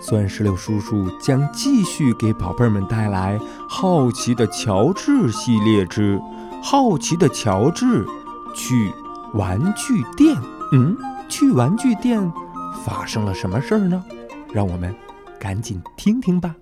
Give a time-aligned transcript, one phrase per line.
[0.00, 3.38] 钻石榴叔叔将继续给宝贝们带来
[3.68, 6.16] 《好奇的乔治》系列之
[6.62, 8.06] 《好奇的乔治
[8.54, 8.92] 去
[9.34, 10.34] 玩具店》。
[10.72, 10.96] 嗯，
[11.28, 12.32] 去玩具店
[12.84, 14.02] 发生了什么事儿呢？
[14.52, 14.94] 让我们
[15.38, 16.54] 赶紧听听吧。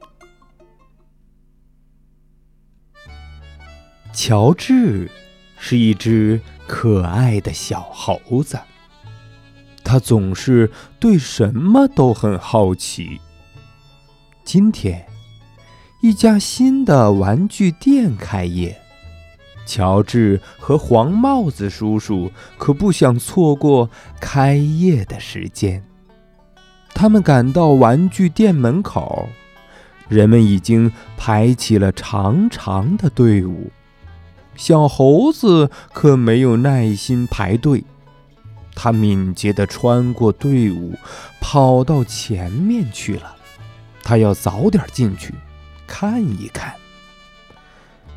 [4.12, 5.10] 乔治
[5.56, 8.58] 是一只可爱的小猴子，
[9.84, 13.20] 他总是对什么都很好奇。
[14.50, 15.04] 今天，
[16.00, 18.80] 一家新的玩具店开业，
[19.66, 25.84] 乔治和黄帽子叔叔可不想错过开业的时间。
[26.94, 29.28] 他们赶到玩具店门口，
[30.08, 33.70] 人们已经排起了长长的队伍。
[34.56, 37.84] 小猴子可没有耐心排队，
[38.74, 40.94] 他敏捷地穿过队伍，
[41.38, 43.34] 跑到前面去了。
[44.08, 45.34] 他要早点进去
[45.86, 46.72] 看一看。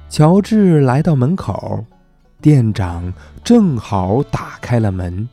[0.10, 1.86] 乔治来到门口，
[2.42, 5.28] 店长正好打开了门。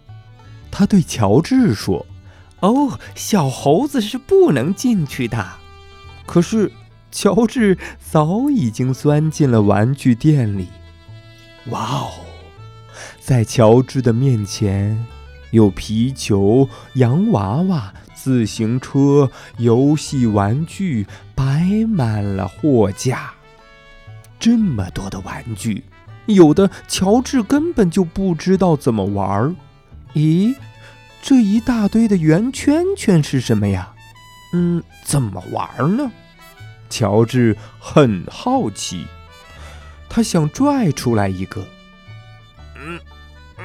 [0.69, 2.05] 他对乔治说
[2.59, 5.47] ：“哦，小猴子是不能进去的。”
[6.27, 6.73] 可是
[7.13, 10.67] 乔治早已经钻进了玩具店里。
[11.67, 12.11] 哇哦，
[13.21, 15.07] 在乔治的面前
[15.53, 17.95] 有皮球、洋娃娃。
[18.21, 23.33] 自行车、游戏玩具摆满了货架。
[24.41, 25.85] 这么多的玩具，
[26.27, 29.55] 有的乔治根本就不知道怎么玩儿。
[30.15, 30.55] 咦，
[31.23, 33.95] 这一大堆的圆圈圈是什么呀？
[34.53, 36.11] 嗯，怎么玩呢？
[36.91, 39.07] 乔治很好奇，
[40.09, 41.65] 他想拽出来一个。
[42.77, 42.99] 嗯
[43.59, 43.65] 嗯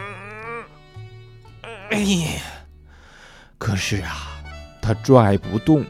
[1.64, 2.42] 嗯，哎呀，
[3.58, 4.30] 可是啊。
[4.86, 5.86] 他拽不动，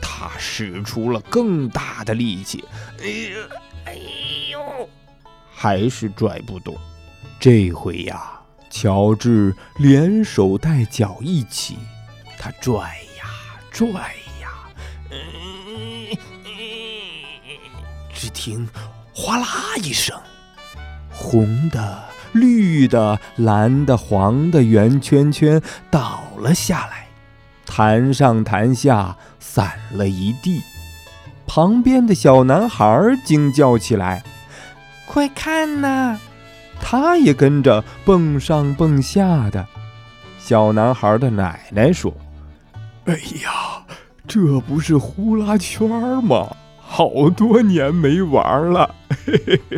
[0.00, 2.64] 他使出了更大的力气，
[3.02, 3.36] 哎呀，
[3.86, 3.94] 哎
[4.52, 4.88] 呦，
[5.52, 6.76] 还是拽不动。
[7.40, 8.40] 这回呀，
[8.70, 11.76] 乔治连手带脚一起，
[12.38, 13.24] 他拽呀
[13.72, 13.88] 拽
[14.40, 14.70] 呀，
[18.14, 18.68] 只听
[19.12, 19.46] 哗啦
[19.82, 20.16] 一声，
[21.10, 25.60] 红的、绿的、蓝的、黄的圆圈圈
[25.90, 27.05] 倒了下来。
[27.66, 30.62] 弹上弹下，散了一地。
[31.46, 34.22] 旁边的小男孩惊叫起来
[35.06, 36.18] ：“快看呐！”
[36.80, 39.66] 他也跟着蹦上蹦下的。
[40.38, 42.12] 小男孩的奶奶说
[43.06, 43.82] ：“哎呀，
[44.28, 45.88] 这不是呼啦圈
[46.22, 46.54] 吗？
[46.88, 48.94] 好多年没玩了。”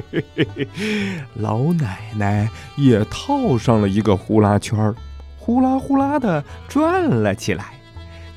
[1.36, 4.94] 老奶奶也套上了一个呼啦圈，
[5.38, 7.77] 呼啦呼啦的转了起来。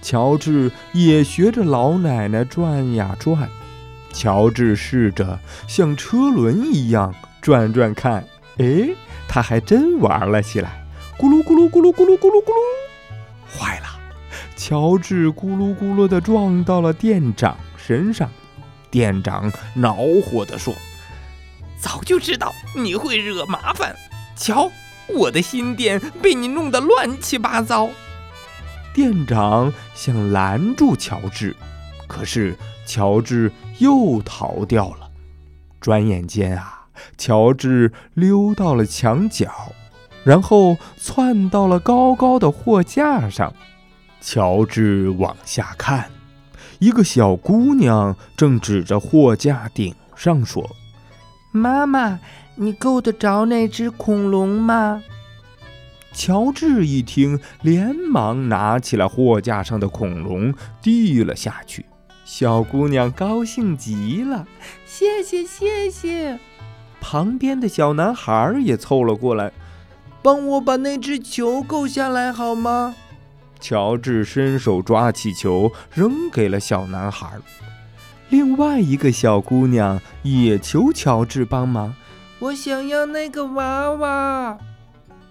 [0.02, 3.50] 乔治也学着老奶奶转呀转，
[4.12, 8.26] 乔治试着像车轮一样转转看，
[8.58, 8.90] 哎，
[9.28, 10.86] 他还真玩了起来，
[11.18, 13.86] 咕噜咕噜咕噜咕噜咕噜咕噜，坏了！
[14.56, 18.30] 乔治咕噜咕噜地撞到了店长身上，
[18.90, 19.96] 店长恼
[20.26, 20.74] 火地说
[21.80, 23.96] ：“早就知道你会惹麻烦，
[24.36, 24.72] 瞧，
[25.08, 27.90] 我的新店被你弄得乱七八糟。”
[28.94, 31.56] 店长想拦住乔治，
[32.08, 35.10] 可是乔治又逃掉了。
[35.80, 36.86] 转眼间啊，
[37.18, 39.50] 乔治溜到了墙角，
[40.24, 43.54] 然后窜到了高高的货架上。
[44.20, 46.12] 乔治往下看，
[46.80, 50.70] 一个小姑娘正指着货架顶上说
[51.52, 52.20] ：“妈妈，
[52.56, 55.02] 你够得着那只恐龙吗？”
[56.14, 61.86] 乔治一听，连忙拿起了货架上的恐龙，递了下去。
[62.26, 64.48] 小姑娘高兴极了，
[64.86, 66.40] 谢谢谢谢。
[67.00, 69.52] 旁边的小男孩也凑了过来，
[70.22, 72.96] 帮我把那只球够下来好吗？
[73.60, 77.28] 乔治伸手抓起球，扔给了小男孩。
[78.30, 81.96] 另外一个小姑娘也求乔治帮忙，
[82.40, 84.58] 我想要那个娃娃。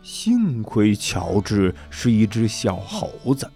[0.03, 3.51] 幸亏乔治是一只小猴子，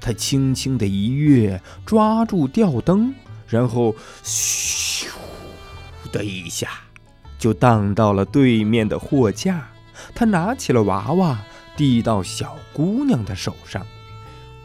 [0.00, 3.14] 他轻轻的一跃，抓住吊灯，
[3.48, 5.06] 然后咻，
[6.12, 6.68] 的一下，
[7.38, 9.68] 就荡到了对面的货架。
[10.14, 11.38] 他拿起了娃娃，
[11.76, 13.84] 递到小姑娘的手上。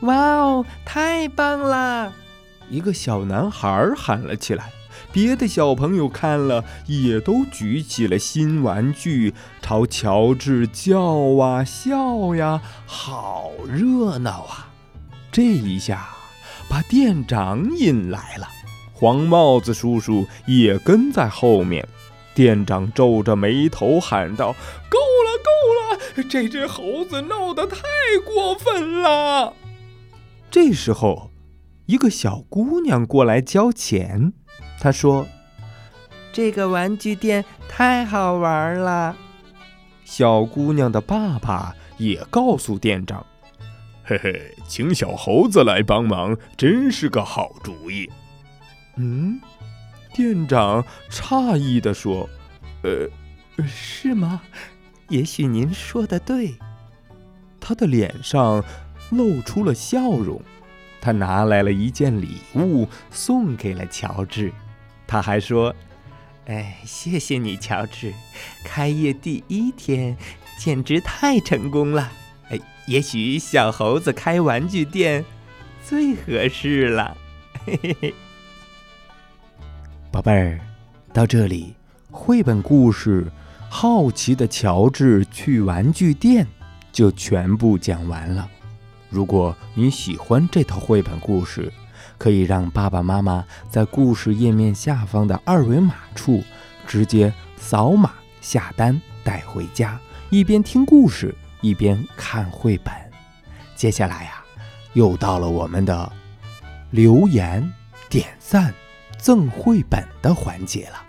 [0.02, 2.12] 哇哦，太棒了！
[2.70, 4.72] 一个小男孩喊了起来。
[5.12, 11.02] 别的小朋友看了，也都举起了新玩具，朝乔治叫
[11.40, 14.68] 啊笑呀，好热闹啊！
[15.32, 16.10] 这一下
[16.70, 18.48] 把店长引来了，
[18.94, 21.88] 黄帽子叔叔也跟在后面。
[22.34, 24.54] 店长皱着眉头喊道
[24.90, 26.24] ：“够了，够了！
[26.30, 27.78] 这只猴子闹得太
[28.26, 29.54] 过分了。”
[30.50, 31.30] 这时候，
[31.88, 34.32] 一个小姑娘过来交钱。
[34.84, 35.28] 他说
[36.34, 39.16] ：“这个玩具店太好玩了。”
[40.04, 43.24] 小姑娘的爸爸也告诉店长
[44.04, 48.10] ：“嘿嘿，请小猴子来帮忙，真是个好主意。”
[48.98, 49.40] 嗯，
[50.16, 52.28] 店长诧异地说
[52.82, 53.08] ：“呃，
[53.64, 54.42] 是吗？
[55.10, 56.56] 也许您说的对。”
[57.62, 58.64] 他的脸上
[59.12, 60.42] 露出了笑容，
[61.00, 64.52] 他拿来了一件礼物送给了乔治。
[65.12, 65.76] 他还说
[66.48, 68.14] ：“哎，谢谢你，乔治！
[68.64, 70.16] 开业第一天，
[70.58, 72.10] 简直太成功了。
[72.48, 75.26] 哎，也许小猴子开玩具店
[75.84, 77.18] 最合适了。”
[77.68, 78.16] 嘿嘿嘿。
[80.14, 80.62] 宝贝儿，
[81.12, 81.76] 到这里，
[82.10, 83.26] 绘本故事
[83.70, 86.46] 《好奇的乔治去玩具店》
[86.94, 88.50] 就全部讲完了。
[89.10, 91.70] 如果你喜欢这套绘本故事，
[92.22, 96.44] 可以让爸爸妈妈在故事页面下方的二维码处
[96.86, 102.94] 直接扫码下单带回家，一边听故事一边看绘本。
[103.76, 104.34] 接下来呀，
[104.94, 106.12] 又到了我们的
[106.92, 107.68] 留言、
[108.08, 108.72] 点赞、
[109.18, 111.04] 赠绘本的环节了。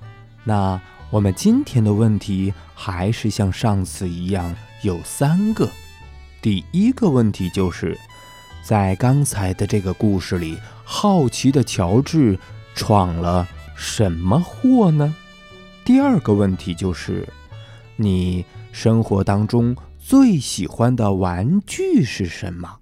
[0.44, 0.80] 那
[1.10, 5.68] 我们今天的问题还是像上次一样有三个。
[6.40, 8.00] 第一个问题就是。
[8.62, 12.38] 在刚才的这个故事里，好奇的乔治
[12.74, 15.12] 闯了什么祸呢？
[15.84, 17.28] 第二个问题就是，
[17.96, 22.78] 你生活当中最喜欢的玩具是什么？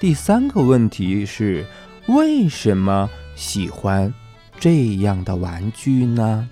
[0.00, 1.64] 第三个问题是，
[2.08, 4.12] 为什么喜欢
[4.58, 6.48] 这样的玩具呢？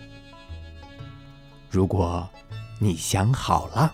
[1.68, 2.28] 如果
[2.78, 3.92] 你想好了。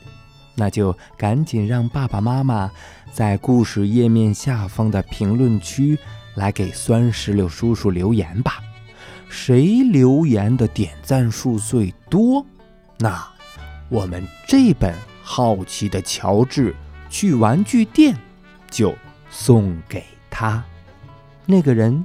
[0.58, 2.68] 那就赶紧让爸爸妈妈
[3.12, 5.96] 在故事页面下方的评论区
[6.34, 8.60] 来给酸石榴叔叔留言吧。
[9.28, 12.44] 谁留言的点赞数最多，
[12.98, 13.24] 那
[13.88, 16.74] 我们这本《好奇的乔治
[17.08, 18.14] 去玩具店》
[18.68, 18.92] 就
[19.30, 20.64] 送给他。
[21.46, 22.04] 那个人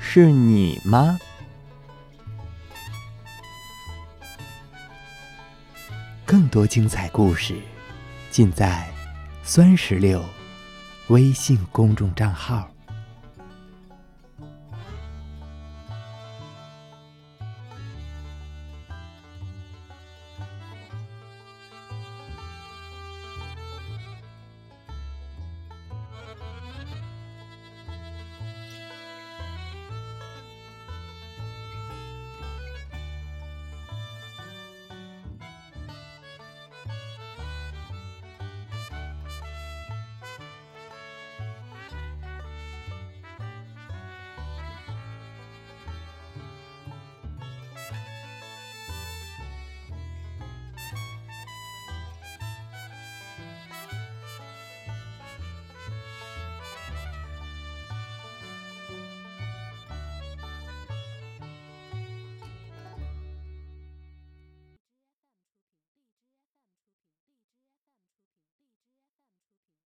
[0.00, 1.18] 是你吗？
[6.24, 7.56] 更多精彩故事。
[8.30, 8.88] 尽在
[9.42, 10.24] 酸石榴
[11.08, 12.70] 微信公众账号。